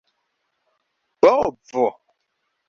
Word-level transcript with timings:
bovo 1.21 1.85